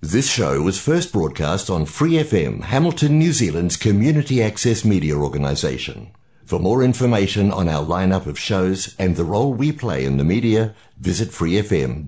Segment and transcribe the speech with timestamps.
[0.00, 6.14] This show was first broadcast on Free FM, Hamilton, New Zealand's community access media organisation.
[6.46, 10.22] For more information on our lineup of shows and the role we play in the
[10.22, 12.06] media, visit freefm.org.nz.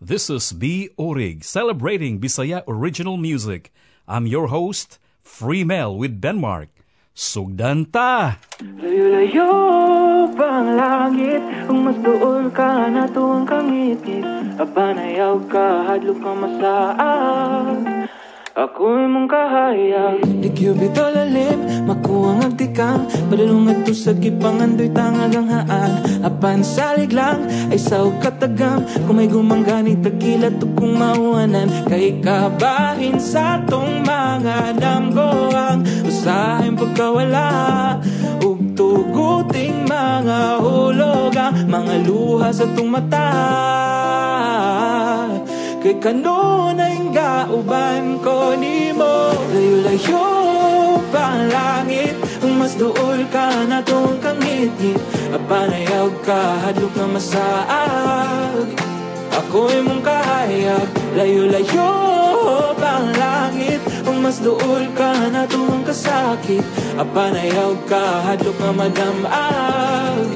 [0.00, 0.88] This is B.
[0.96, 3.70] Orig celebrating Bisaya original music.
[4.08, 6.70] I'm your host, Free Mel with Denmark.
[7.14, 8.40] Sugdan ta!
[8.80, 18.08] Layo-layo pang langit Kung mas doon ka na tuwang kangiti Abanayaw ka, hadlok ka masaag
[18.56, 20.24] Ako'y mong kahayag.
[20.40, 25.92] Di bito lalim, makuha ng tikang Padulong at tusag ipangandoy tangag ang haan
[26.24, 28.80] Apan salig lang, ay sao katagam.
[29.04, 35.84] Kung may gumanggani tagkilat o kung mauanan Kay kabahin sa tong mga damgoang.
[36.08, 38.00] Usahin pagkawala
[38.96, 43.28] Ug tuguting mga hulogang Mga luha sa tong mata.
[45.84, 49.36] Kay kanunay gauban ko ni mo.
[49.52, 50.24] Layo-layo
[51.12, 52.16] pa ang langit.
[52.40, 54.98] Ang mas duol ka na tong kangit-ngit
[55.36, 58.66] Apanayaw ka, hadlok na masaag.
[59.36, 60.88] Ako'y mong kahayag.
[61.12, 62.05] Layo-layo
[64.26, 66.66] mas duol ka na tong kasakit.
[66.98, 70.26] Apanayaw ka, hadlok na madamag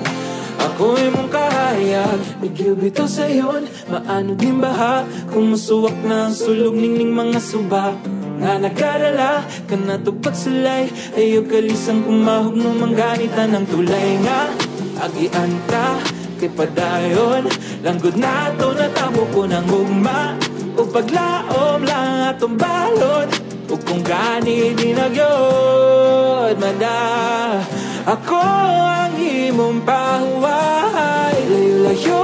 [0.62, 3.66] Ako'y mong kahayag Bigyo bito sa iyon.
[3.90, 5.02] Maano din baha
[5.34, 7.98] Kung masuwak na ang sulog Ningning mga suba.
[8.38, 10.86] Nga nagkadala Ka na pagsulay
[11.18, 14.54] Ayaw kalisang kumahog Nung mangganita ng tulay nga.
[15.02, 15.98] Agian ka
[16.38, 17.42] Kay padayon
[17.82, 20.38] Langgod na to Natamo ko ng ugma
[20.78, 27.62] O paglaom lang atong balon O kung gani di nagyod Mada
[28.02, 28.42] Ako
[28.82, 32.22] ang imong pahuway Layo-layo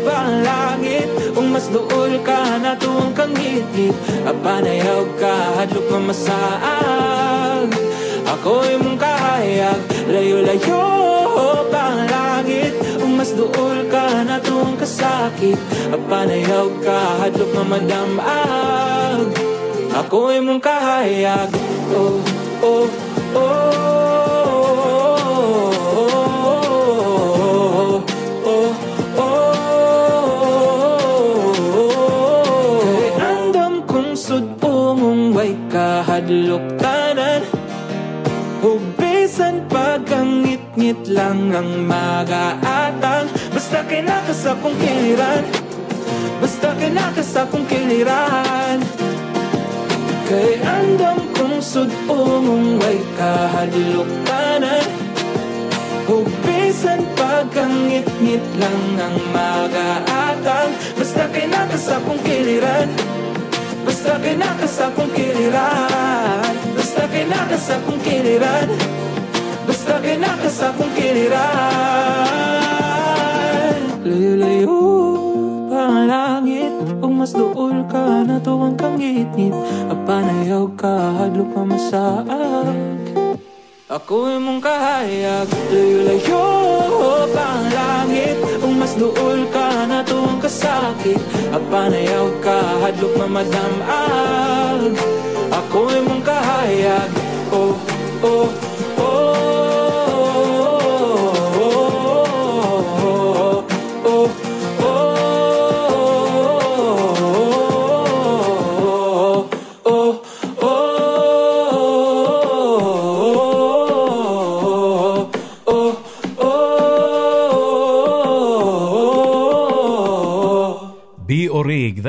[0.00, 1.08] pa ang langit.
[1.36, 3.92] Kung mas dool ka na tuwang kangit-ngit
[4.24, 7.68] Apanayaw ka, hadlok na masaag.
[8.24, 9.80] Ako'y mong kahayag.
[10.08, 10.84] Layo-layo
[11.68, 12.72] pa ang langit.
[13.04, 15.60] Kung mas dool ka na tuwang kasakit
[15.92, 18.83] Apanayaw ka, hadlok na madamag
[19.94, 21.54] Ako'y mong kahayag
[21.94, 22.18] Oh,
[22.66, 22.90] oh,
[23.38, 23.54] oh
[28.44, 28.74] Oh,
[29.22, 29.54] oh
[35.74, 37.42] kahadlok tanan.
[38.62, 45.42] Hubisan pagkangit-ngit lang ang magaatang Basta kay nakasa kong kiliran.
[46.38, 48.78] Basta kay nakasa kong kiliran
[50.34, 54.82] Kay andam kong sudpungong way kahadlok tanan.
[56.10, 62.90] Hubisan pagkangit-ngit lang ang magaatang Basta kay nakasa kong kiliran.
[63.86, 66.50] Basta kay nakasa kong kiliran.
[66.74, 68.66] Basta kay nakasa kong kiliran.
[69.70, 71.38] Basta kay nakasa kong kiliran.
[74.02, 75.03] Layo-layo
[77.14, 79.54] Kung mas dool ka na tuwang kangit-ngit
[79.86, 82.74] Apanayaw ka, hadlok ka masaag?
[83.86, 86.42] Ako'y mong kahayag Layo-layo
[87.30, 88.34] pa ang langit.
[88.58, 91.22] Kung mas dool ka na tuwang kasakit
[91.54, 94.90] Apanayaw ka, hadlok na madamag
[95.54, 97.10] Ako'y mong kahayag
[97.54, 97.78] oh,
[98.26, 98.73] oh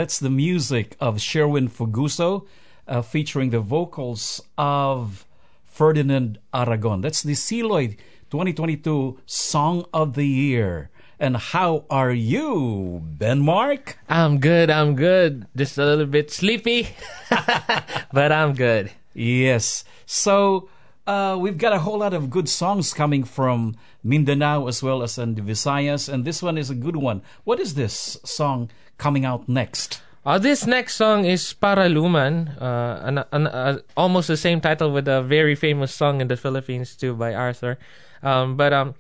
[0.06, 2.46] that's the music of Sherwin Fuguso,
[2.88, 5.26] uh, featuring the vocals of
[5.64, 7.02] Ferdinand Aragon.
[7.02, 7.98] That's the Celoid
[8.30, 10.92] 2022 Song of the Year.
[11.20, 13.98] And how are you, Ben Mark?
[14.08, 14.70] I'm good.
[14.70, 15.48] I'm good.
[15.56, 16.90] Just a little bit sleepy,
[18.14, 18.92] but I'm good.
[19.16, 19.86] Yes.
[20.06, 20.70] So
[21.08, 25.18] uh, we've got a whole lot of good songs coming from Mindanao as well as
[25.18, 27.24] in the Visayas, and this one is a good one.
[27.44, 30.02] What is this song coming out next?
[30.26, 34.92] Uh, this next song is Para Luman, uh, an, an, uh, almost the same title
[34.92, 37.78] with a very famous song in the Philippines too by Arthur.
[38.24, 38.96] Um, but um,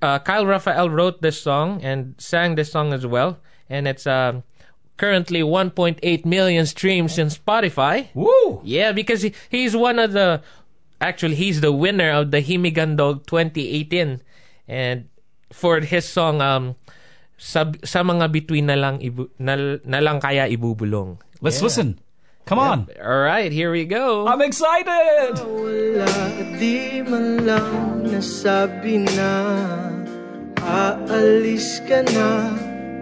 [0.00, 3.38] uh, Kyle Raphael wrote this song and sang this song as well,
[3.68, 4.44] and it's um,
[4.96, 8.08] currently 1.8 million streams in Spotify.
[8.14, 8.62] Woo!
[8.64, 10.42] Yeah, because he, he's one of the
[11.02, 14.22] actually he's the winner of the Himigandog 2018,
[14.68, 15.08] and
[15.52, 16.76] for his song um
[17.36, 21.20] sa, sa mga bituin na lang, ibu, na, na lang kaya ibubulong.
[21.44, 22.00] Let's listen.
[22.46, 22.78] Come on.
[23.02, 24.24] All right, here we go.
[24.24, 25.34] I'm excited.
[25.42, 26.08] Wala
[26.56, 29.32] di man lang nasabi na
[30.62, 32.54] Aalis ka na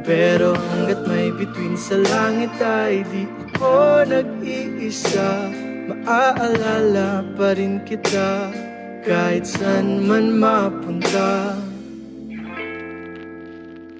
[0.05, 5.49] Pero hanggat may bituin sa langit ay di ako nag-iisa
[5.93, 8.49] Maaalala pa rin kita
[9.05, 11.57] Kahit saan man mapunta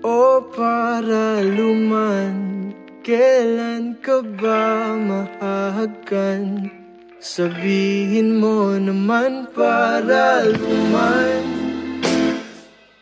[0.05, 6.69] O para luman Kailan ka ba mahahagkan?
[7.17, 11.41] Sabihin mo naman para luman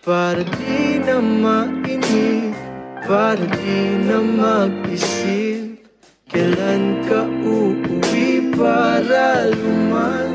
[0.07, 2.55] Para di na mainip
[3.03, 5.83] Para di na mag-isip.
[6.31, 10.31] Kailan ka uuwi para luman?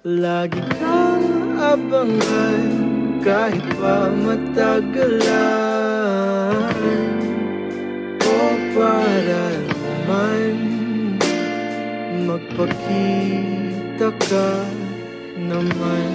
[0.00, 2.89] Lagi kang abangan
[3.20, 5.20] Kahit pa matagalan
[8.72, 9.44] para
[10.08, 10.56] naman
[12.24, 14.52] Magpakita ka
[15.36, 16.10] naman.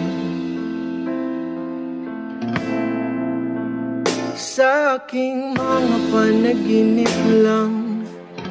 [4.34, 8.02] Sa aking mga panaginip lang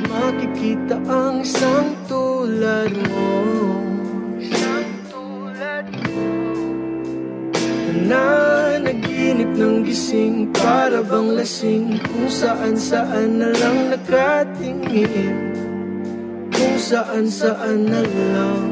[0.04, 3.63] Makikita ang isang tulad mo
[8.14, 11.98] Na naginip ng gising Para bang lasing?
[12.06, 15.34] Kung saan saan na lang nakatingin?
[16.54, 18.70] Kung saan saan na lang?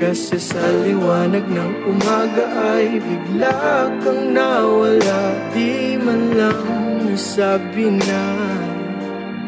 [0.00, 5.36] Kasi sa liwanag ng umaga ay Bigla kang nawala.
[5.52, 6.64] Di man lang
[7.04, 8.24] nasabi na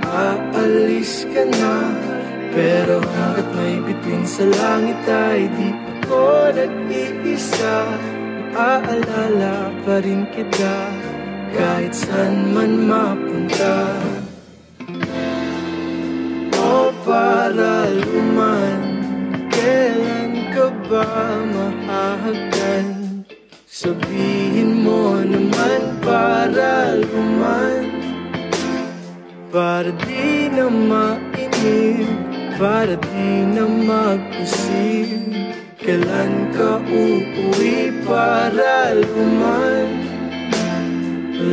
[0.05, 1.77] Aalis ka na.
[2.53, 7.77] Pero hanggat may bituin sa langit ay Di ako nag-iisa
[8.53, 10.77] Aalala pa rin kita
[11.57, 13.97] Kahit saan man mapunta
[16.53, 18.81] O para luman
[19.49, 21.09] Kailan ka ba
[21.49, 23.25] mahahagdan?
[23.65, 27.89] Sabihin mo naman para luman
[29.49, 35.35] Para di na mainip Para di na mag-isip
[35.83, 39.91] Kailan ka uuwi para luman?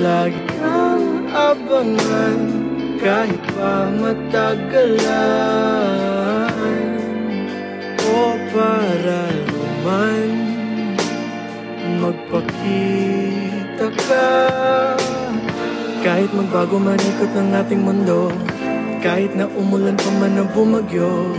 [0.05, 2.37] Lagi kang abangan
[3.01, 5.01] Kahit pa matagalan
[8.05, 10.29] O para luman
[12.05, 14.29] Magpakita ka
[16.05, 18.29] Kahit magbago man ikot ng ating mundo
[18.99, 21.31] Kahit na umulan pa man na bumagyo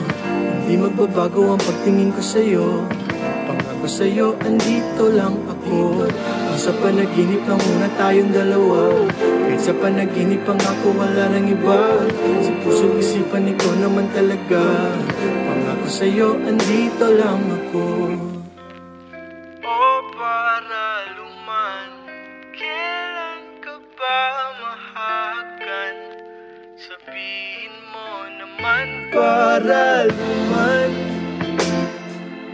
[0.71, 2.87] Di magbabago ang pagtingin ko sa'yo.
[3.51, 6.07] Pangako sa'yo, andito lang ako.
[6.07, 9.03] Kung sa panaginip lang muna tayong dalawa.
[9.19, 12.07] Kahit sa panaginip ang ako wala nang iba.
[12.39, 14.95] Sa puso isipan ikaw naman talaga.
[15.19, 17.83] Pangako sa'yo, andito lang ako
[29.11, 30.91] para luman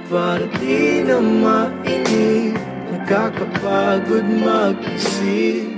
[0.08, 2.56] Para di na mainip
[2.90, 5.68] Nakakapagod mag-isip.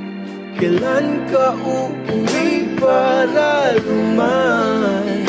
[0.59, 5.23] Kailan ka uuwi para luman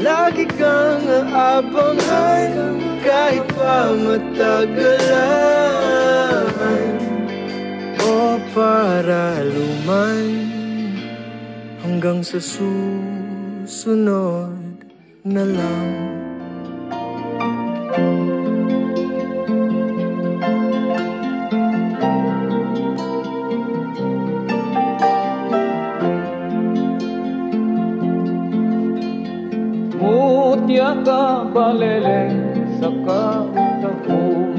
[0.00, 1.02] Lagi kang
[1.34, 5.10] aabangan Kahit pa matagalan.
[8.00, 10.46] O para luman
[11.82, 13.09] Hanggang sa susunod
[15.22, 15.90] na lang.
[30.02, 34.50] Mutya ka baleleng sa katahom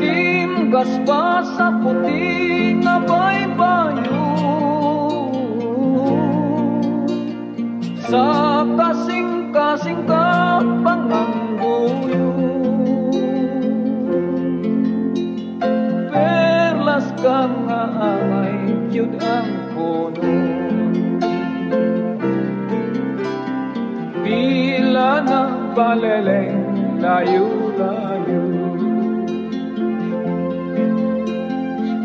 [0.00, 3.67] Timgas pa sa puting na baybayo
[8.88, 10.12] 歌聲價聲急
[10.82, 11.12] 不能
[11.60, 11.68] 保
[12.08, 12.16] 佑。
[16.08, 18.56] Perlas kang aangay
[18.88, 20.32] yun ang puno
[24.24, 25.42] Bila na
[25.76, 28.44] paleleng layo-layo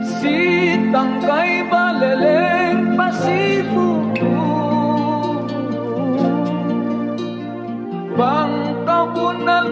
[0.04, 0.36] Si
[0.92, 3.93] tangkay paleleng pasipo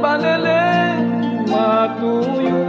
[0.01, 0.61] banele
[1.45, 2.61] matuyu.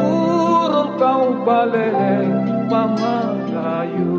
[0.00, 2.12] Urung kau balele
[2.72, 4.12] pamagayu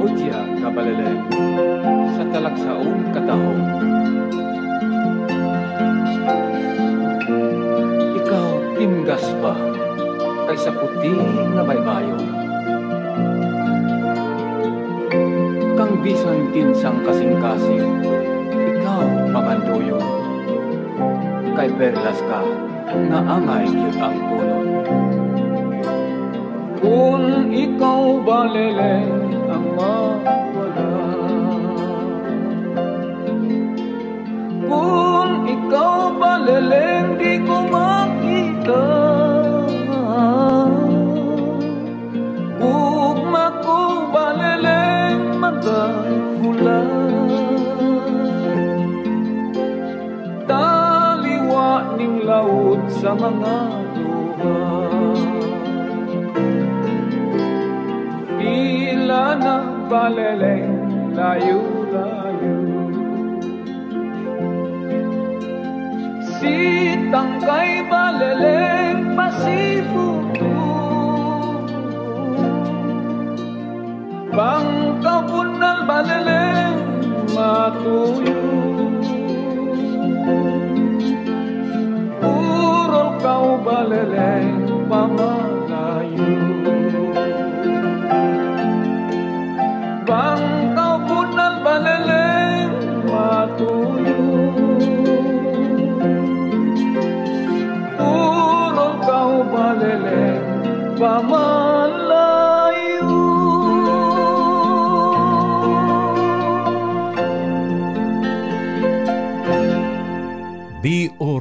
[0.00, 1.10] Mutia kabalele
[2.16, 3.65] Satalaksaun katahong
[10.56, 11.12] kay sa puti
[11.52, 12.16] nga may bayo
[15.76, 18.00] Kang bisan kinsang kasing-kasing
[18.56, 19.04] Ikaw
[19.36, 20.00] pamanduyo
[21.52, 22.40] Kay perlas ka
[22.96, 24.58] nga angay gyud ang puno.
[26.80, 29.35] Kung ikaw baleleng
[45.66, 46.80] baleleng magahula
[50.46, 53.58] Taliwa ning laut sa mga
[53.98, 54.62] luha
[58.38, 59.56] Pila na
[59.90, 60.70] paleleng
[61.18, 62.58] layo-layo
[66.38, 70.54] Sitang kay baleleng pasiputo
[74.96, 76.80] Pangkapunal baleleng
[77.36, 78.40] matuyo.
[82.16, 84.56] Purol kau baleleng
[84.88, 85.45] pamalayo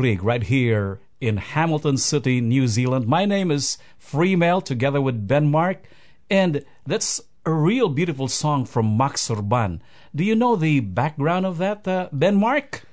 [0.06, 3.08] Right here in Hamilton City, New Zealand.
[3.08, 5.88] My name is Freemel together with Ben Mark,
[6.30, 9.82] and that's a real beautiful song from Max Urban.
[10.14, 12.84] Do you know the background of that, uh, Ben Mark?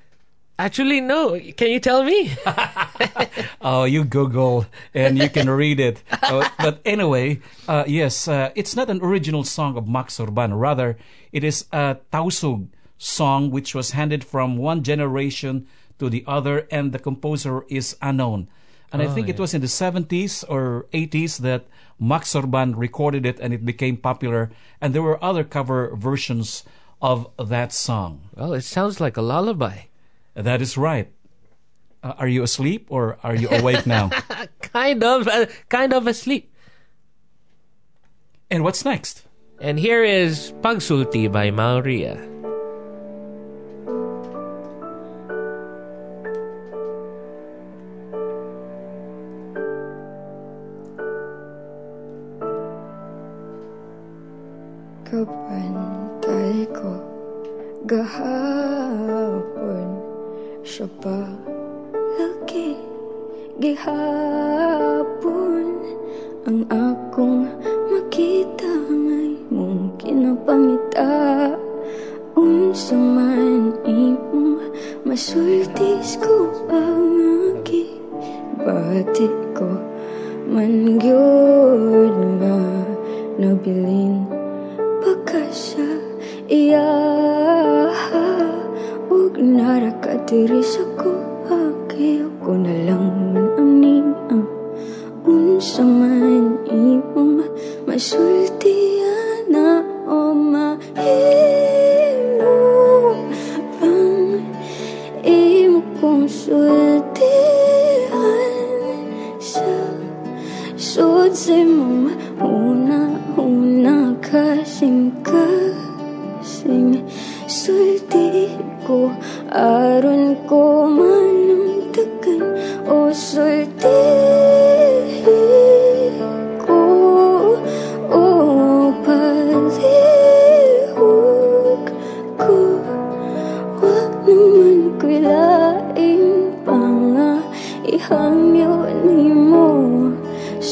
[0.57, 1.39] Actually, no.
[1.55, 2.31] Can you tell me?
[3.61, 6.03] Oh, you Google and you can read it.
[6.11, 10.53] Uh, but anyway, uh, yes, uh, it's not an original song of Max Urban.
[10.53, 10.97] Rather,
[11.31, 12.67] it is a Tausug
[12.97, 15.65] song which was handed from one generation
[16.03, 18.51] to the other, and the composer is unknown.
[18.91, 21.65] And I think it was in the 70s or 80s that
[21.97, 24.51] Max Orban recorded it and it became popular.
[24.79, 26.61] And there were other cover versions
[27.01, 28.29] of that song.
[28.35, 29.89] well, it sounds like a lullaby.
[30.35, 31.09] That is right.
[32.03, 34.11] Uh, are you asleep or are you awake now?
[34.61, 36.51] Kind of, uh, kind of asleep.
[38.51, 39.23] and what's next?
[39.61, 42.32] And here is Pagsulti by Mauria.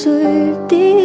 [0.02, 0.12] 碎
[0.68, 1.01] 的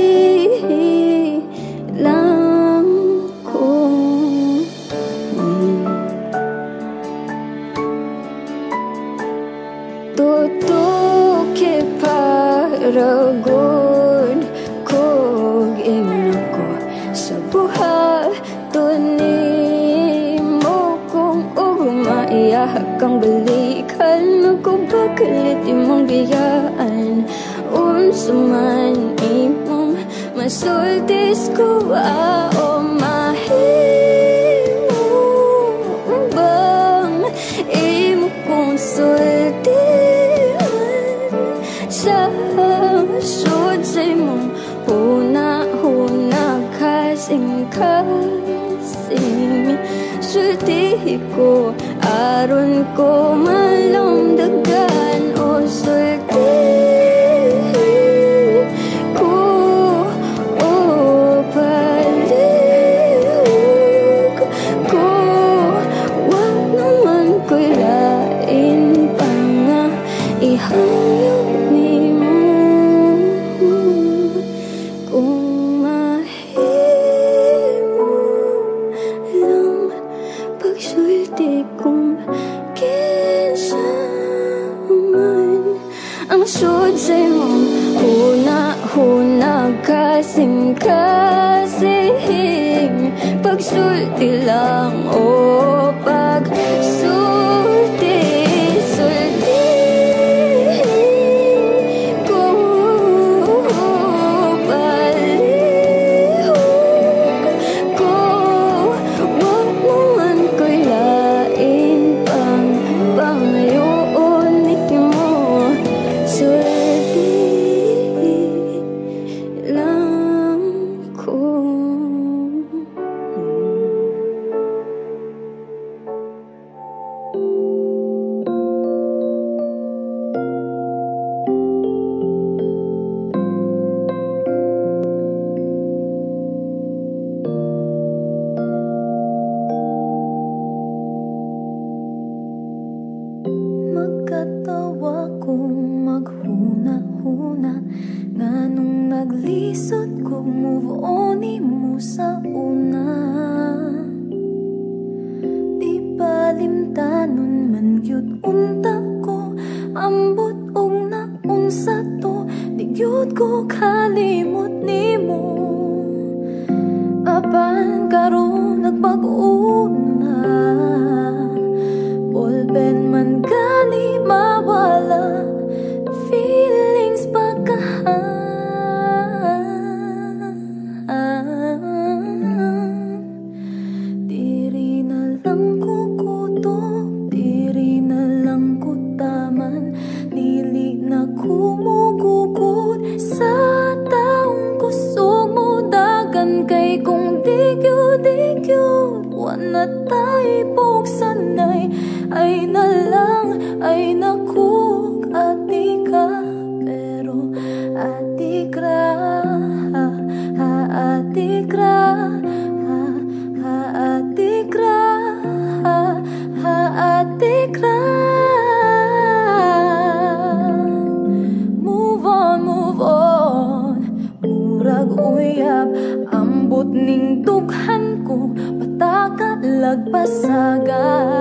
[225.37, 225.89] uyab
[226.33, 231.36] Ambot ning dughan ko Patakat lagpasagat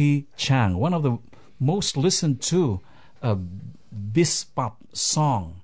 [0.00, 1.18] Jackie Chang, one of the
[1.58, 2.80] most listened to
[3.22, 5.60] uh, bis pop song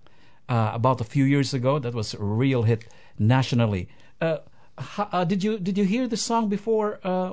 [0.47, 1.79] uh, about a few years ago.
[1.79, 2.85] That was a real hit
[3.19, 3.89] nationally.
[4.21, 4.39] Uh,
[4.77, 7.33] ha- uh, did you did you hear the song before uh,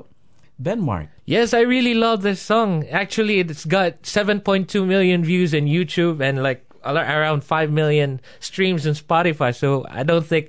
[0.56, 1.08] Denmark?
[1.26, 2.88] Yes, I really love this song.
[2.88, 8.94] Actually, it's got 7.2 million views in YouTube and like around 5 million streams in
[8.94, 9.54] Spotify.
[9.54, 10.48] So I don't think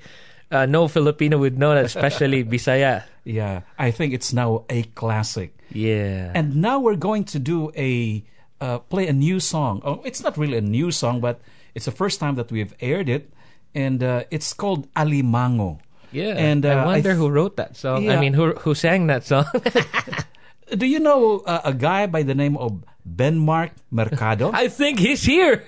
[0.51, 3.03] uh, no Filipino would know that, especially Bisaya.
[3.25, 5.54] Yeah, I think it's now a classic.
[5.71, 6.31] Yeah.
[6.33, 8.23] And now we're going to do a
[8.61, 9.81] uh, play a new song.
[9.83, 11.41] Oh, it's not really a new song, but
[11.73, 13.31] it's the first time that we've aired it,
[13.73, 15.79] and uh, it's called Alimango.
[16.11, 16.33] yeah.
[16.37, 18.09] and uh, I wonder th- who wrote that song.
[18.09, 19.45] I mean, who who sang that song?
[20.77, 24.51] Do you know uh, a guy by the name of Benmark Mercado?
[24.53, 25.61] I think he's here.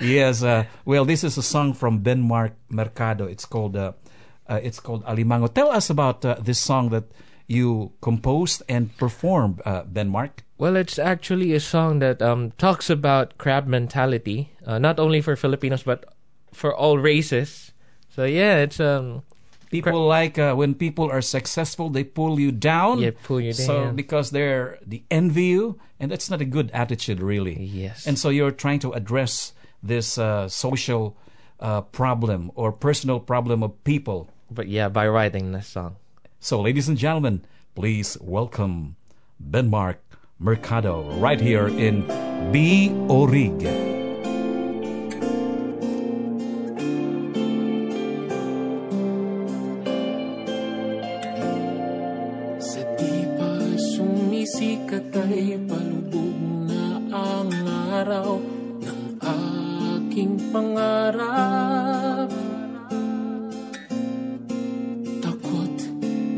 [0.00, 0.42] yes.
[0.42, 3.24] Uh, well, this is a song from Benmark Mercado.
[3.26, 3.92] It's called uh,
[4.48, 5.48] uh, it's called Alimango.
[5.52, 7.04] Tell us about uh, this song that
[7.46, 10.42] you composed and performed, uh, Benmark.
[10.58, 15.36] Well, it's actually a song that um, talks about crab mentality, uh, not only for
[15.36, 16.04] Filipinos but
[16.52, 17.72] for all races.
[18.14, 19.22] So yeah, it's um
[19.72, 22.98] People like uh, when people are successful, they pull you down.
[22.98, 26.70] Yeah, pull you down So because they're they envy you, and that's not a good
[26.76, 27.56] attitude, really.
[27.58, 28.06] Yes.
[28.06, 31.16] And so you're trying to address this uh, social
[31.58, 34.28] uh, problem or personal problem of people.
[34.52, 35.96] but yeah by writing this song.
[36.42, 38.96] So, ladies and gentlemen, please welcome
[39.38, 40.02] Benmark
[40.40, 42.02] Mercado right here in
[42.50, 42.90] B.
[52.58, 52.82] Sa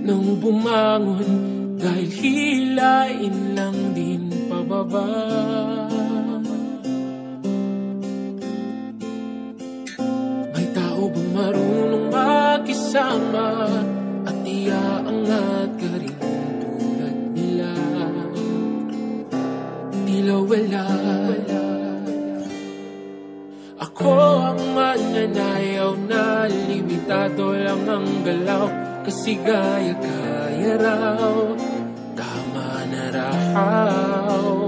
[0.04, 1.32] nang bumangon
[1.80, 5.08] dahil hilain lang din pababa.
[10.52, 13.48] May tao bang marunong makisama
[14.28, 16.20] At iaangat ka rin
[16.60, 17.72] tulad nila?
[20.04, 20.86] Tila wala.
[23.80, 24.12] Ako
[24.52, 31.52] ang mananayaw na limitado lang ang galaw Kasi gaya-gaya raw
[32.16, 34.64] Tama na raw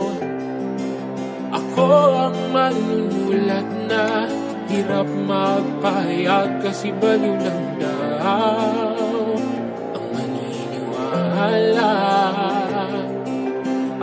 [1.77, 1.88] ako
[2.33, 4.25] ang manunulat na
[4.64, 9.37] hirap magpahayag kasi baliw lang daw
[9.92, 11.92] ang maniniwala.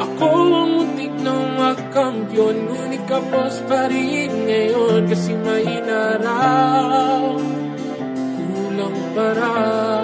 [0.06, 7.34] Ako ang muntik na magkampiyon, ngunit kapos pa rin ngayon kasi mahina raw,
[8.38, 10.03] kulang pa raw.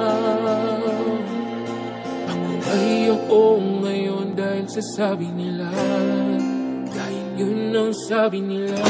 [3.29, 5.69] Ako ngayon dahil sa sabi nila
[6.89, 8.81] Dahil yun ang sabi nila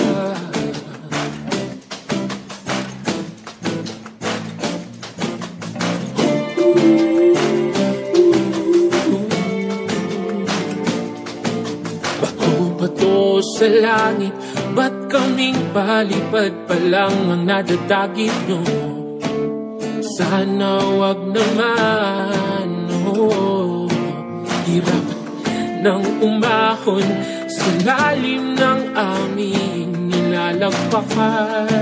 [12.23, 14.32] Bato ba to sa langit?
[14.71, 18.63] Ba't kaming palipad pa lang ang nadadagit nyo?
[19.99, 23.48] Sana wag naman oh,
[24.69, 25.08] Hirap
[25.82, 27.01] ng umahon
[27.49, 31.73] Sa lalim ng aming nilalagpakan.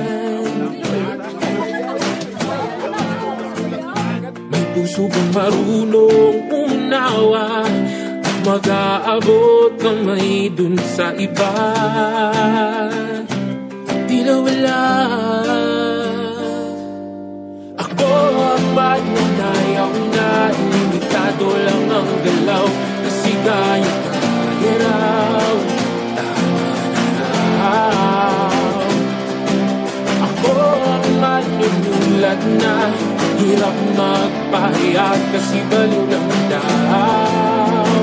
[4.47, 7.67] May puso bang marunong unawa
[8.23, 11.51] At mag-aabot kamay dun sa iba?
[14.07, 14.83] Tila wala.
[17.75, 18.46] Ako
[18.77, 22.65] ang magnanayaw na limitado lang ang galaw?
[23.01, 23.93] Kasi kaya
[26.13, 26.69] Tama
[27.17, 28.53] na raw
[30.29, 32.73] Ako ang manunulat na
[33.41, 37.96] Hirap magpahayag kasi baliw lang daw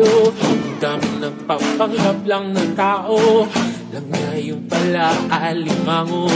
[0.00, 3.44] tayo Ang dami nagpapanggap lang ng tao.
[3.92, 6.30] Lang ngayon pala alimango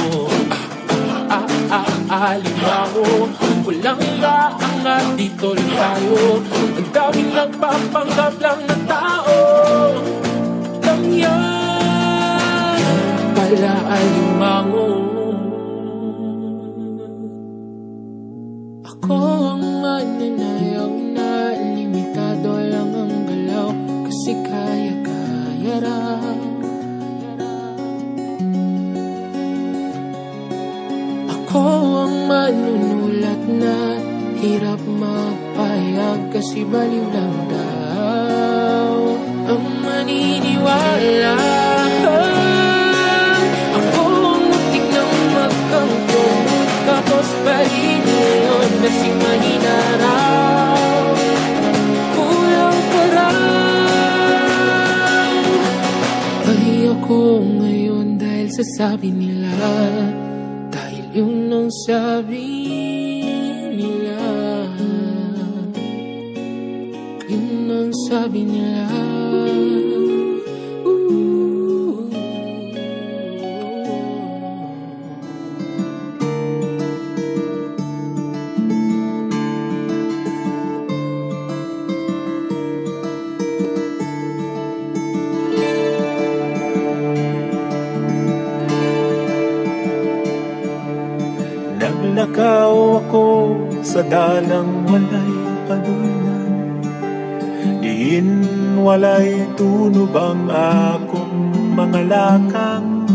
[1.33, 1.89] Ah, ah,
[2.37, 3.33] alimango
[3.65, 6.45] Walang nga angat dito lang tayo.
[6.77, 9.39] Ang daming nagpapanggap lang ng tao.
[10.85, 12.79] Lang yan.
[13.33, 14.94] Pala alimango
[32.45, 33.97] ang manunulat na
[34.37, 38.93] hirap magpayag Kasi baliw lang daw.
[39.49, 41.37] Ang maniniwala
[43.73, 46.25] ang muntik ng magkampo
[46.85, 50.77] Tapos baliw ngayon kasi mahina raw.
[52.13, 53.41] Kulang pa raw.
[56.45, 59.49] Ay ako ngayon dahil sa sabi nila
[61.15, 62.43] yun ang sabi
[63.71, 64.19] nila
[67.31, 68.91] Yun ang sabi nila
[93.95, 95.35] sa dalang walay
[95.71, 96.51] panunan
[97.79, 98.43] Diin
[98.83, 103.07] walay tunog ang akong mga lakang?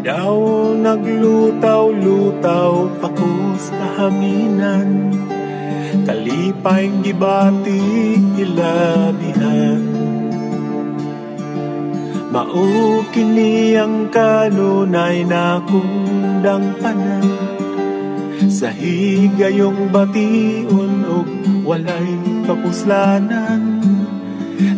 [0.00, 0.38] Daw
[0.80, 2.72] naglutaw-lutaw
[3.04, 3.28] ako
[3.60, 5.12] sa haminan
[6.08, 9.82] Kalipay gibati ilabihan.
[12.32, 16.75] Mao kini ang kanunay na kundang
[18.56, 21.28] Sa higayong bation ug
[21.68, 22.16] walay
[22.48, 23.84] kapuslanan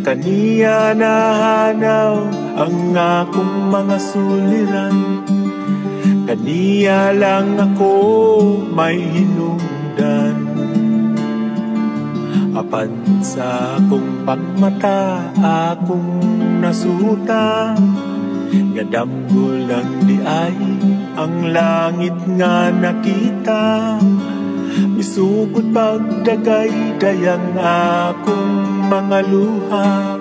[0.03, 2.27] Kaniya nahanaw
[2.59, 4.97] ang akong mga suliran.
[6.27, 7.95] Kaniya lang ako
[8.75, 10.37] may hinungdan.
[12.59, 16.19] Apan sa akong pagmata akong
[16.59, 17.79] nasuta
[18.51, 20.68] Nga damgo lang di ay
[21.19, 23.99] ang langit nga nakita
[24.99, 30.19] Misugod pagdagay dayang akong mga luha.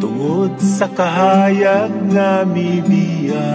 [0.00, 3.52] Tungod sa kahayag nga mibiya.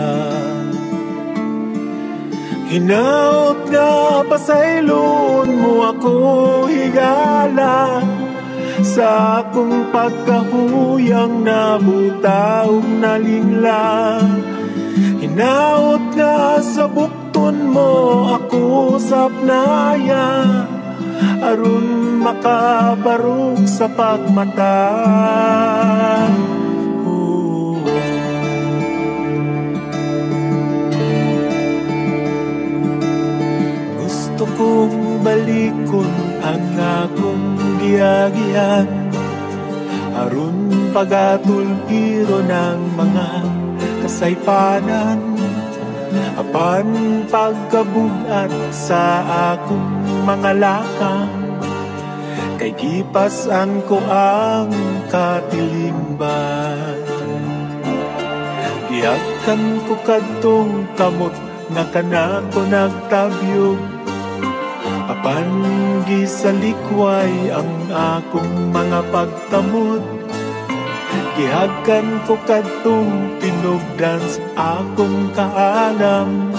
[2.70, 6.18] Hinaot nga pasaylon mo ako
[6.66, 8.02] higala
[8.82, 13.86] Sa akong pagkahuyang nabutaw nalingla
[15.36, 17.92] Hinaot nga sa bukton mo
[18.40, 20.48] ako sa pnaya
[21.44, 24.80] Aron makabarog sa pagmata.
[27.04, 27.84] Oh.
[34.00, 36.12] Gusto kong balikon
[36.48, 38.88] ang akong giyagihan
[40.16, 43.65] Aron pagatulpiro ng mga
[44.16, 45.20] kasaypanan
[46.40, 46.88] Apan
[47.28, 49.20] pagkabugat sa
[49.52, 51.28] akong mga lakang
[52.56, 54.72] Kay gipas ang ko ang
[55.12, 56.96] katilimban.
[58.88, 61.36] Giyakan ko kadtong kamot
[61.76, 63.80] nga kanako nagtabyog
[65.12, 65.48] Apan
[66.08, 70.04] gisalikway ang akong mga pagtamot.
[71.36, 76.54] Gihagan ko kadtong tinugdan sa akong kaalam.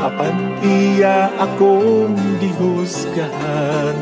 [0.00, 3.96] Apan iya akong gihusgahan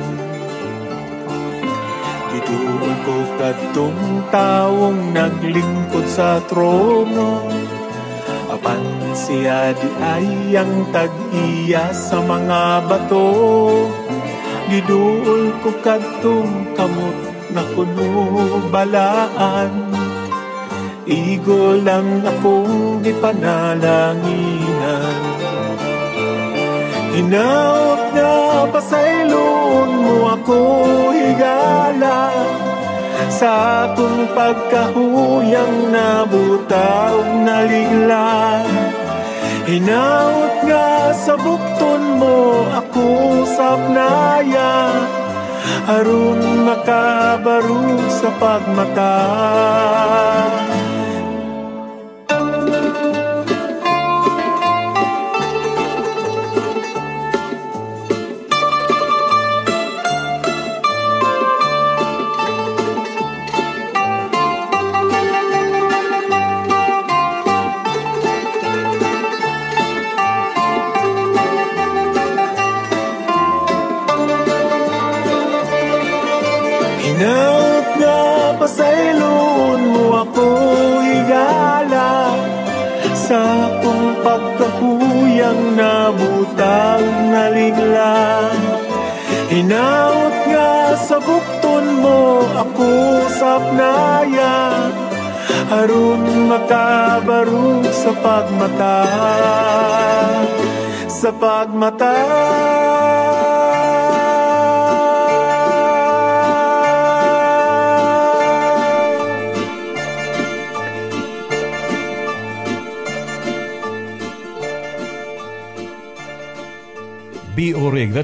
[2.31, 7.46] Giduol ko kadtong taong naglingkod sa trono.
[8.50, 8.83] Apan
[9.14, 13.31] siya di ay ang tag-iya sa mga bato.
[14.70, 17.18] Giduol ko kadtong kamot
[17.55, 18.14] na kuno
[18.70, 19.84] balaan
[21.05, 25.21] igol lang akong ipanalanginan
[27.14, 30.61] Hinaot nga pasaylon mo ako
[31.14, 32.33] higala
[33.31, 38.64] Sa akong pagkahuyang nabutaw naligla
[39.64, 43.09] Hinaot nga sa bukton mo ako
[43.49, 44.93] sapnaya.
[45.88, 49.17] Harun makabaro sa pagmata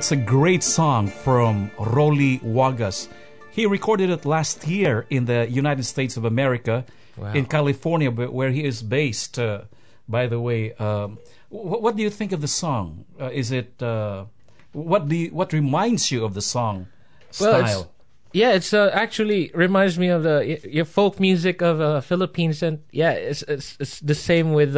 [0.01, 3.09] That's a great song from Rolly Wagas.
[3.51, 6.87] He recorded it last year in the United States of America,
[7.19, 7.35] Wow.
[7.35, 9.39] in California, where he is based.
[9.39, 9.65] Uh,
[10.09, 11.19] by the way, um,
[11.51, 13.05] wh- what do you think of the song?
[13.21, 14.25] Uh, is it uh,
[14.73, 16.87] what do you, what reminds you of the song
[17.39, 17.91] Well, it's- style?
[18.33, 22.79] Yeah, it's uh, actually reminds me of the your folk music of uh, Philippines, and
[22.91, 24.75] yeah, it's it's it's the same with.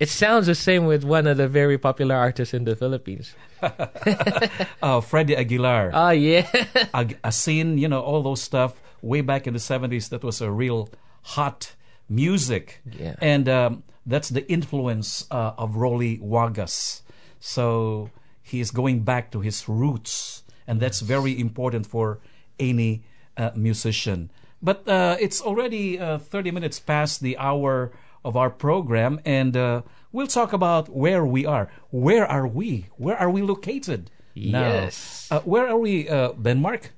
[0.00, 3.34] It sounds the same with one of the very popular artists in the Philippines.
[3.62, 5.90] Uh, Freddie Aguilar.
[5.92, 6.48] Ah, yeah,
[6.94, 10.50] Ag- Asin, you know, all those stuff way back in the 70s, that was a
[10.50, 10.88] real
[11.36, 11.74] hot
[12.08, 12.80] music.
[12.98, 13.14] Yeah.
[13.20, 17.02] And um, that's the influence uh, of Rolly Wagas.
[17.38, 18.10] So
[18.42, 22.20] he is going back to his roots, and that's very important for
[22.58, 23.04] any
[23.36, 24.30] uh, musician.
[24.62, 27.92] But uh, it's already uh, 30 minutes past the hour
[28.24, 31.70] of our program, and uh, we'll talk about where we are.
[31.90, 32.86] Where are we?
[32.96, 34.10] Where are we located?
[34.36, 34.60] now?
[34.72, 35.28] Yes.
[35.30, 36.92] Uh, where are we, uh, Denmark?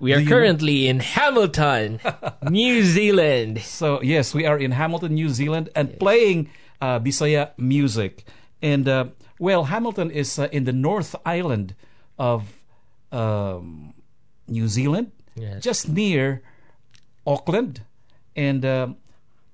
[0.00, 2.00] we are know- currently in Hamilton,
[2.50, 3.60] New Zealand.
[3.62, 6.48] So yes, we are in Hamilton, New Zealand, and playing
[6.80, 8.24] uh, Bisaya music.
[8.62, 9.04] And uh,
[9.40, 11.74] well, Hamilton is uh, in the North Island
[12.18, 12.42] of
[13.12, 13.94] um,
[14.48, 15.62] New Zealand, Yes.
[15.62, 16.42] just near
[17.26, 17.82] Auckland.
[18.36, 18.96] And um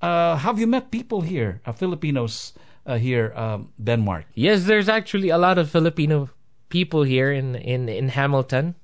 [0.05, 2.53] uh, have you met people here, uh, Filipinos
[2.87, 4.25] uh, here, um, Denmark?
[4.35, 6.29] Yes, there's actually a lot of Filipino
[6.69, 8.75] people here in in in Hamilton.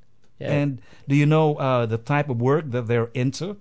[0.40, 0.52] Yeah.
[0.62, 3.56] And do you know uh, the type of work that they're into?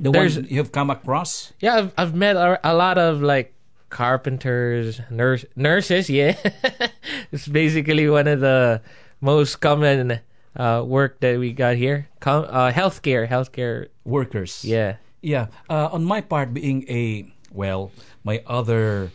[0.00, 1.52] The There's- one you've come across?
[1.60, 3.52] Yeah, I've I've met a, a lot of like
[3.92, 6.08] carpenters, nurse nurses.
[6.08, 6.36] Yeah,
[7.32, 8.80] it's basically one of the
[9.20, 10.20] most common
[10.56, 12.08] uh, work that we got here.
[12.20, 13.88] Com- uh, healthcare, healthcare.
[14.04, 14.64] Workers.
[14.64, 17.92] Yeah, Yeah, uh, on my part, being a well,
[18.24, 19.12] my other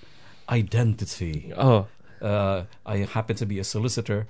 [0.50, 1.88] identity, oh,
[2.22, 4.28] uh, I happen to be a solicitor,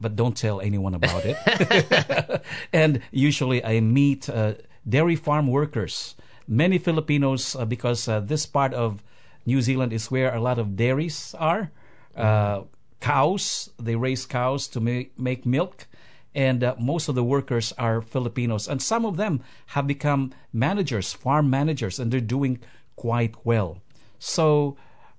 [0.00, 2.42] but don't tell anyone about it.
[2.72, 4.54] and usually, I meet uh,
[4.88, 6.16] dairy farm workers,
[6.48, 9.02] many Filipinos, uh, because uh, this part of
[9.46, 11.70] New Zealand is where a lot of dairies are.
[12.16, 12.62] Uh,
[13.00, 15.86] cows, they raise cows to make, make milk.
[16.34, 18.68] And uh, most of the workers are Filipinos.
[18.68, 22.60] And some of them have become managers, farm managers, and they're doing
[22.96, 23.78] quite well.
[24.18, 24.76] So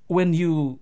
[0.07, 0.79] when you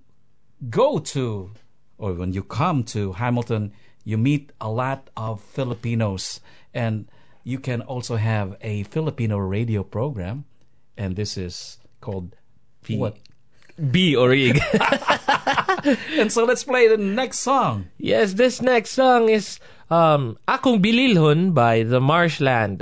[0.69, 1.51] go to
[1.97, 3.73] or when you come to Hamilton,
[4.03, 6.41] you meet a lot of Filipinos,
[6.73, 7.07] and
[7.43, 10.45] you can also have a Filipino radio program,
[10.97, 12.35] and this is called
[12.89, 13.17] what?
[13.91, 14.59] B Orig.
[16.19, 17.89] And so let's play the next song.
[17.97, 19.59] yes, this next song is
[19.89, 22.81] um, "Akong Bililhon" by the Marshland.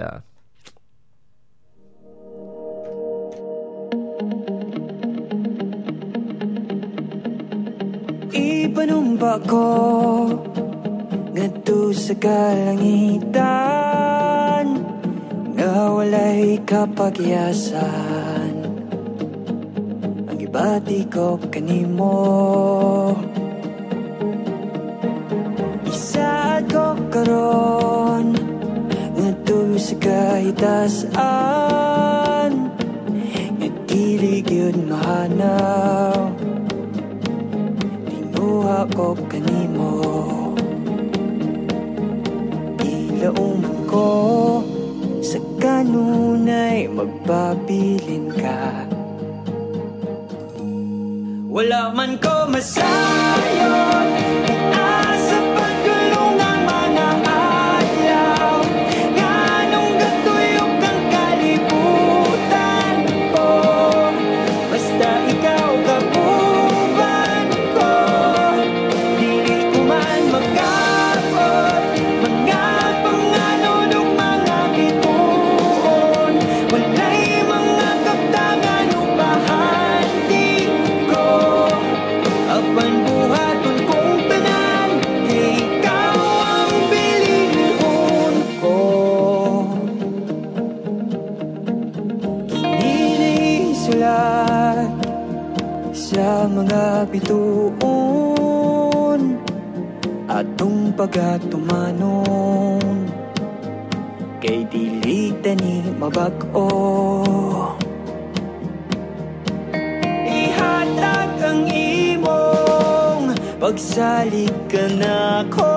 [8.30, 9.66] Ipanumba ko
[11.34, 13.48] Ngadto sa kalangitan
[15.58, 16.62] Nga walay
[20.50, 22.18] ba di ko kanimo
[25.86, 28.34] Isa ko karon
[29.14, 31.14] Nga tuwi sa kahitasaan
[33.62, 36.34] Nga dili yun mahanaw.
[38.10, 40.02] Tinuha ko kanimo
[42.82, 44.10] Ilauman ko
[45.22, 48.89] Sa kanunay magpabilin ka.
[51.60, 54.08] Wala man ko masayon
[96.10, 97.70] sa mga bituon.
[100.30, 103.10] Atong pagatumanon
[104.38, 106.70] Kay dili ni mabag-o.
[110.30, 115.74] Ihatag ang imong Pagsalig ka na ko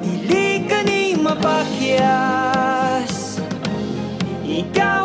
[0.00, 3.36] Dili ka ni mapakyas
[4.48, 5.03] Ikaw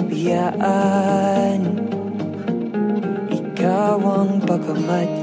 [0.00, 1.60] kabayaan
[3.28, 5.19] Ikaw ang pagkamat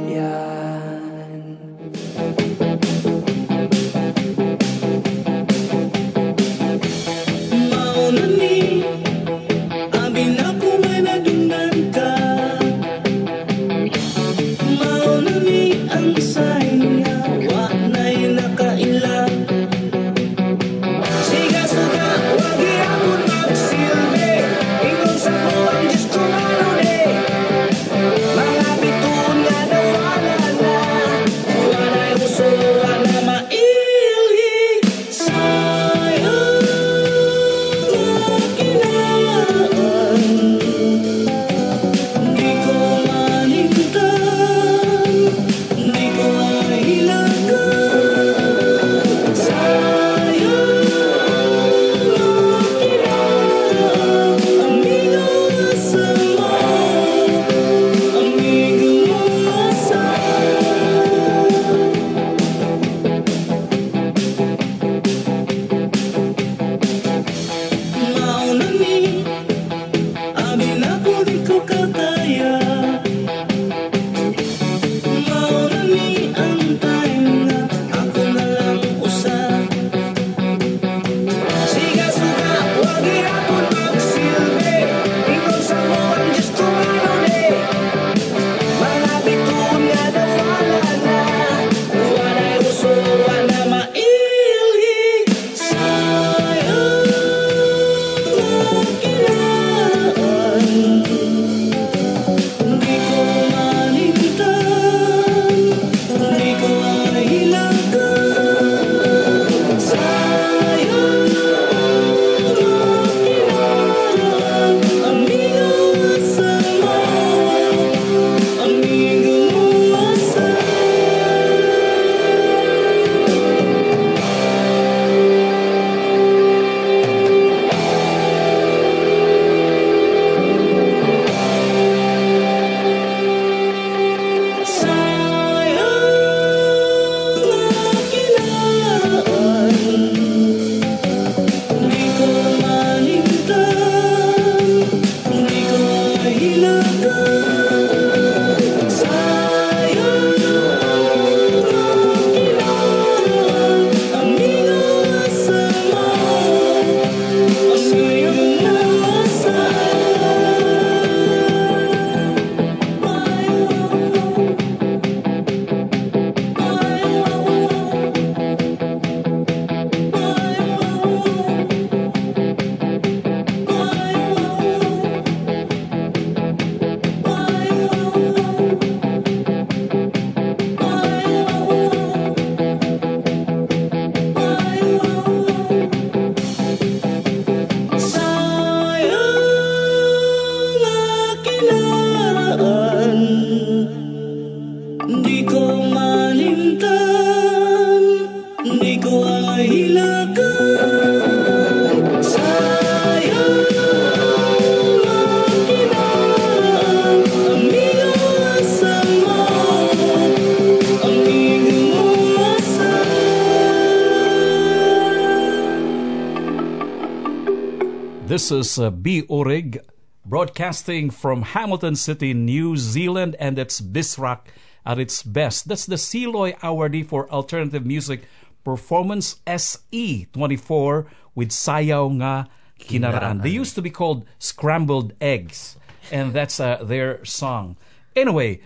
[218.37, 219.23] This is uh, B.
[219.29, 219.79] Orig
[220.23, 224.41] broadcasting from Hamilton City, New Zealand, and it's Bisrak
[224.85, 225.67] at its best.
[225.67, 228.25] That's the Siloy Awardee for Alternative Music
[228.63, 232.47] Performance SE24 with Sayaw Nga
[232.79, 233.41] Kinaraan.
[233.41, 235.75] They used to be called Scrambled Eggs,
[236.11, 237.75] and that's uh, their song.
[238.15, 238.61] Anyway,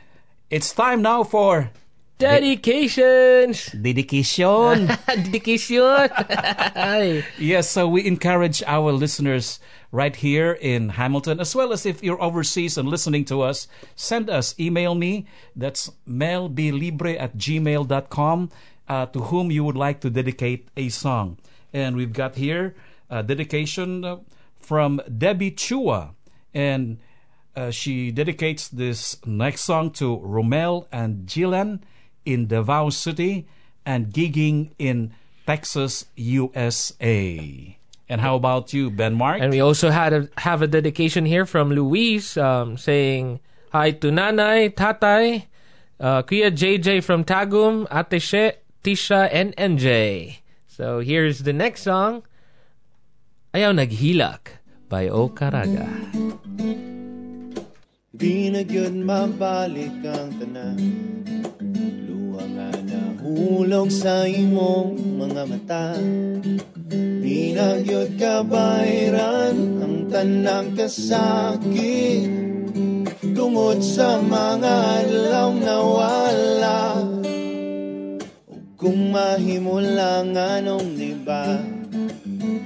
[0.50, 1.72] it's time now for
[2.22, 3.66] Dedications!
[3.74, 4.86] dedication.
[5.08, 6.10] Dedication!
[7.40, 9.60] Yes, so we encourage our listeners
[9.92, 14.30] right here in Hamilton, as well as if you're overseas and listening to us, send
[14.30, 15.26] us, email me.
[15.56, 18.50] That's melblibre at gmail.com
[18.88, 21.40] uh, to whom you would like to dedicate a song.
[21.74, 22.76] And we've got here
[23.10, 24.18] a dedication uh,
[24.60, 26.14] from Debbie Chua.
[26.54, 27.00] And
[27.56, 31.82] uh, she dedicates this next song to Romel and Gillan
[32.26, 33.48] in Davao City
[33.86, 35.14] and gigging in
[35.46, 37.78] Texas, USA.
[38.08, 39.42] And how about you, Ben Mark?
[39.42, 43.40] And we also had a, have a dedication here from Louise um, saying
[43.72, 45.48] hi to Nanay, Tatay,
[46.00, 48.52] uh, Kuya JJ from Tagum, Ate She,
[48.84, 50.40] Tisha, and NJ.
[50.68, 52.24] So here's the next song,
[53.54, 54.60] Ayaw Naghilak
[54.90, 55.88] by O Caraga.
[58.12, 60.78] Di na gyud mabalik ang tanan
[62.42, 65.94] Nga nahulog sa imong mga mata.
[67.22, 72.26] Di na gyud kabayran ang tanang kasakit.
[73.22, 76.82] Tungod sa mga adlaw na wala.
[78.50, 81.62] Ug kung mahimo lang anong diba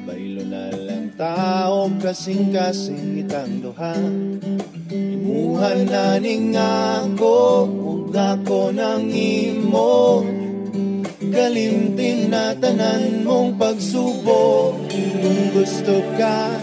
[0.06, 3.98] Baylo na lang tao kasing-kasing itang duha.
[4.94, 7.66] Imuhan na ning ako
[8.16, 10.24] ako nang imo.
[11.20, 14.76] Kalimtin na tanan mong pagsubo.
[14.88, 16.56] Kung gusto ka,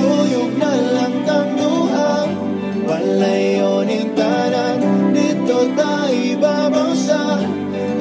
[0.00, 2.12] tuyog na lang kang duha
[2.86, 4.78] Walayo ning tanan,
[5.10, 7.42] dito tayo babaw sa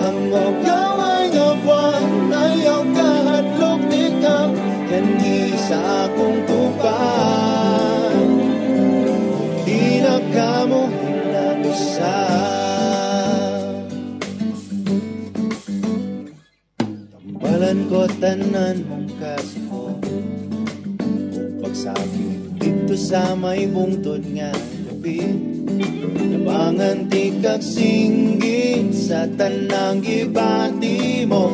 [0.06, 0.30] Ang
[0.62, 1.15] gaway
[18.20, 19.96] tanan mong kaso.
[21.32, 22.28] Kung pagsabi
[22.60, 24.52] dito sa may bungtod nga
[24.92, 25.24] gabi.
[26.16, 31.52] Nabangan ti kag singgit sa tanang gibati mo.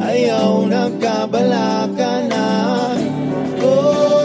[0.00, 2.48] Ayaw nagkabala ka na.
[3.60, 4.19] Oh,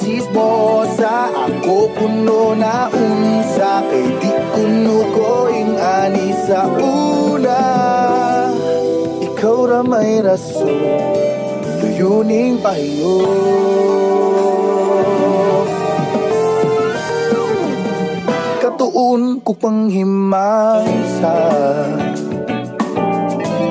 [0.00, 7.62] chismosa Ako kuno na unsa Kay di kuno ko ing ani sa una.
[9.20, 10.78] Ikaw ra may rason
[11.82, 13.18] Tuyuning pahiyo
[18.62, 21.38] Katuon ko panghimasa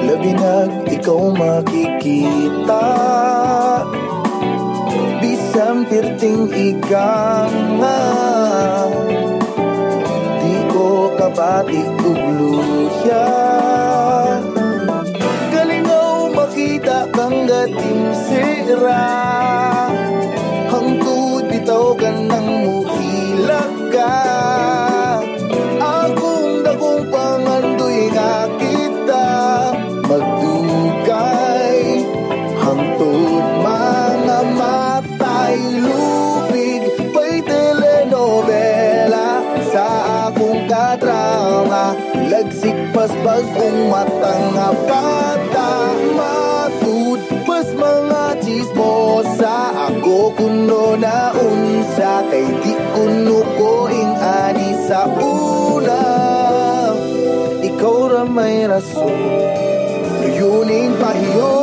[0.03, 2.83] Labi nag ikaw makikita
[5.91, 7.99] Pirting iganga
[10.39, 13.27] Di ko kabati ugluya.
[15.51, 19.03] Galingaw makita kang gating sira
[51.01, 53.89] na unsa Kay di kuno ko
[54.21, 56.01] ani sa una.
[57.65, 59.17] Ikaw ra may rason
[60.21, 61.60] Tuyuning pahiyong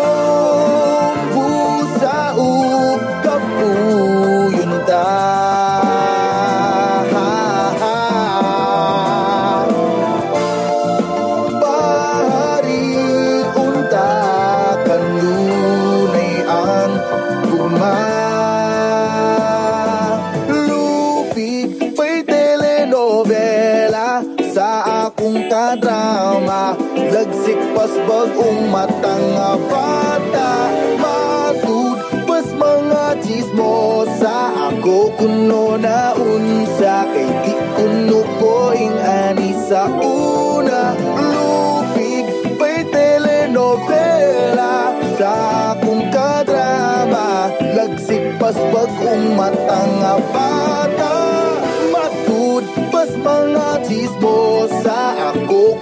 [23.09, 24.21] telenovela
[24.53, 24.69] sa
[25.09, 26.77] akong kadrama.
[27.09, 30.53] Lagsik pas bagong matang nga bata.
[31.01, 31.97] Matud
[32.29, 40.93] pas mga chismosa Ako kuno na unsa Kay di kuno ko ing ani sa una.
[41.33, 42.29] Lupig
[42.61, 44.93] pa'y telenovela.
[45.17, 45.33] Sa
[45.73, 47.57] akong kadrama.
[47.73, 50.98] Lagsik pas bagong matang nga bata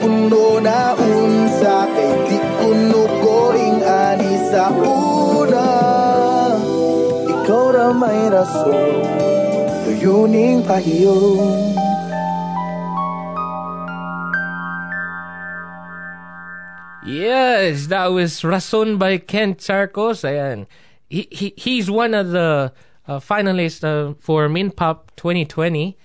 [0.07, 2.39] Na unsa Kay di
[3.83, 5.67] ani sa una
[7.27, 9.03] Ikaw ra may rason
[9.83, 10.63] Tuyuning
[17.07, 20.23] Yes, that was Rason by Ken Charcos.
[20.23, 20.67] Ayan.
[21.09, 22.73] He, he, he's one of the
[23.07, 25.97] uh, finalists uh, for Min Pop 2020.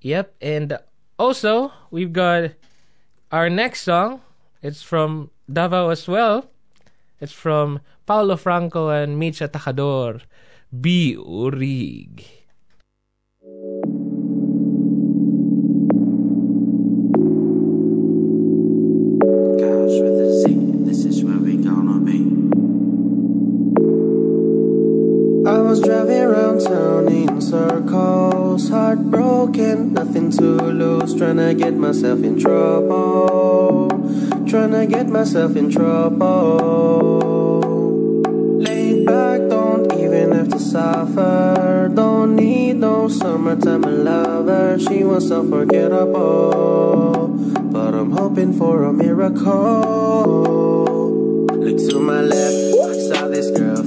[0.00, 0.34] Yep.
[0.40, 0.78] And
[1.18, 2.52] also, we've got
[3.32, 4.20] our next song.
[4.60, 6.52] It's from Davao as well.
[7.18, 10.20] It's from Paulo Franco and Micha Tajador.
[10.70, 12.41] Bi Urig.
[25.72, 32.38] Was driving around town in circles, heartbroken, nothing to lose, trying to get myself in
[32.38, 33.88] trouble,
[34.46, 37.22] trying to get myself in trouble.
[38.60, 45.42] Laid back, don't even have to suffer, don't need no summertime lover, she was so
[45.42, 47.28] forgettable,
[47.72, 49.48] but I'm hoping for a miracle.
[51.48, 52.61] Look to my left,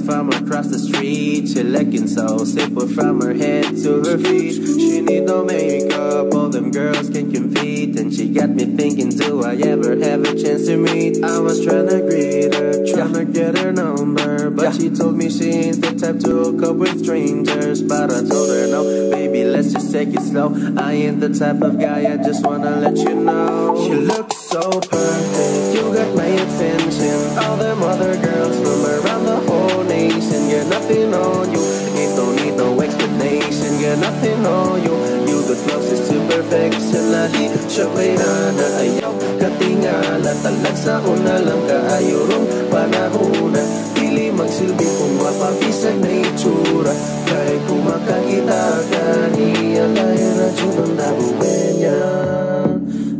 [0.06, 1.48] from across the street.
[1.48, 4.54] She looking so simple from her head to her feet.
[4.54, 7.98] She need no makeup, all them girls can compete.
[7.98, 11.22] And she got me thinking, do I ever have a chance to meet?
[11.24, 14.48] I was trying to greet her, trying to get her number.
[14.48, 17.82] But she told me she ain't the type to hook up with strangers.
[17.82, 20.54] But I told her, no, baby, let's just take it slow.
[20.78, 23.74] I ain't the type of guy, I just wanna let you know.
[23.84, 27.38] She looks so perfect, you got my attention.
[27.38, 28.35] All them other girls
[34.46, 34.94] got on you.
[35.26, 40.32] You the closest to perfection, lahi siya na ayaw katingala.
[40.42, 43.62] Talag sa una lang kaayurong panahona.
[43.98, 46.94] Pili magsilbi kung mapabisag na itsura.
[47.26, 51.98] Kahit kung makakita ka niya, Laira Judan Dabuenya.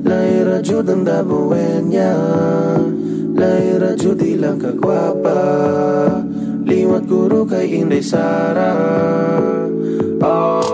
[0.06, 2.12] Laira Judan Dabuenya.
[3.36, 5.42] Laira Judi lang kagwapa.
[6.66, 8.74] Liwat guru kay Inday Sara.
[10.18, 10.65] Oh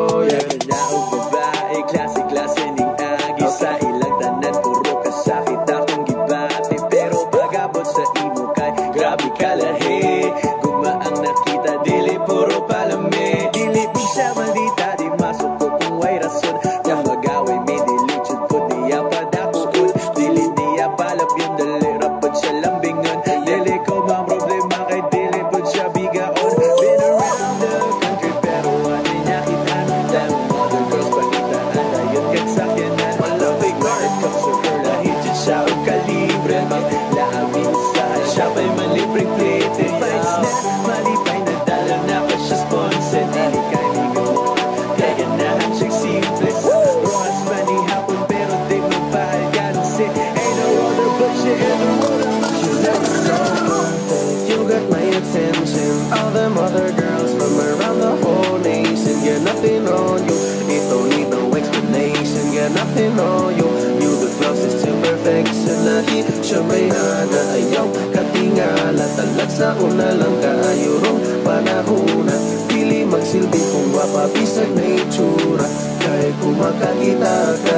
[69.72, 72.36] Sa una lang kaayurong panahona
[72.68, 75.64] Pili magsilbi kung mapabisag na itsura.
[75.96, 77.71] Kahit kung makakita ka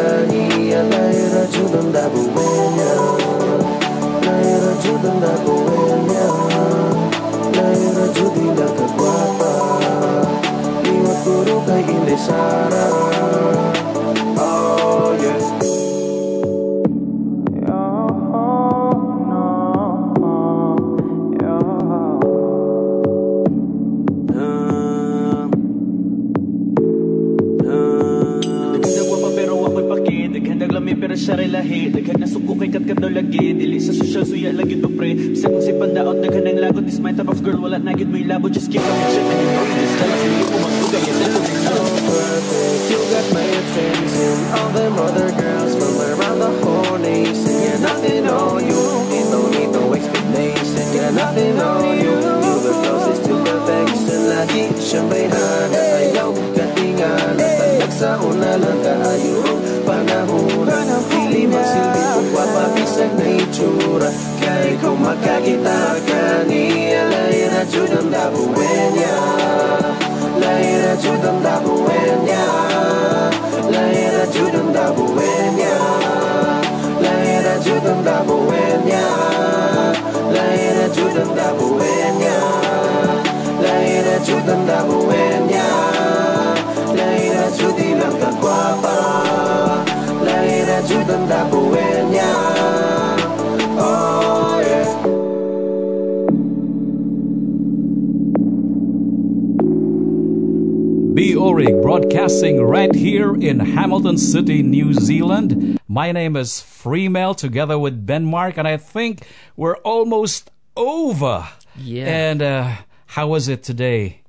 [102.24, 105.78] broadcasting right here in Hamilton City, New Zealand.
[105.86, 111.46] My name is Freemail together with Ben Mark, and I think we're almost over.
[111.76, 112.06] Yeah.
[112.06, 112.76] And uh,
[113.08, 114.22] how was it today,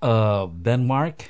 [0.00, 1.28] uh, Ben Mark?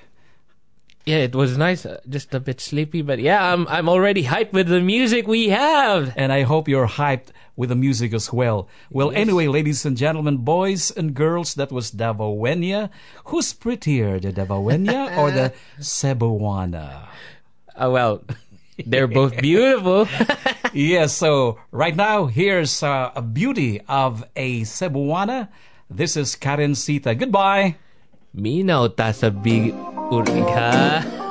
[1.07, 1.87] Yeah, it was nice.
[1.87, 5.49] uh, Just a bit sleepy, but yeah, I'm I'm already hyped with the music we
[5.49, 6.13] have.
[6.17, 8.69] And I hope you're hyped with the music as well.
[8.91, 12.91] Well, anyway, ladies and gentlemen, boys and girls, that was Davawenya.
[13.27, 17.09] Who's prettier, the Davawenya or the Cebuana?
[17.75, 18.23] Uh, well,
[18.87, 20.09] they're both beautiful.
[20.73, 25.49] yes, so right now, here's uh, a beauty of a Cebuana.
[25.89, 27.15] This is Karen Sita.
[27.15, 27.77] Goodbye.
[28.35, 29.71] Minaw ta sa big
[30.11, 30.43] urig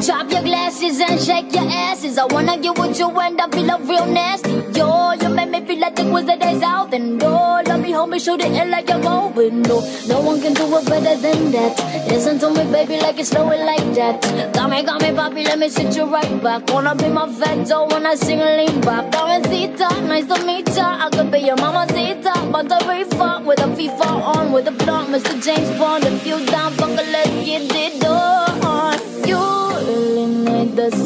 [0.00, 2.18] drop your glasses and shake your asses.
[2.18, 4.50] I wanna get with you and I feel a real nasty.
[4.78, 6.94] Yo, you make me feel like it was the days out.
[6.94, 9.62] And oh, love me, hold me, shoot it in like you're going.
[9.62, 12.06] No, no one can do it better than that.
[12.08, 14.22] Listen to me, baby, like it's flowing like that.
[14.54, 16.68] Got me, got me, papi, let me sit you right back.
[16.72, 17.26] Wanna be my
[17.64, 19.10] dough when I sing a lean back.
[19.10, 21.06] Darrencita, nice to meet ya.
[21.06, 24.72] I could be your mama Zita, but the reefer with a FIFA on, with a
[24.72, 25.42] blunt, Mr.
[25.42, 26.04] James Bond.
[26.04, 28.27] If you down, fucker, let's get it on.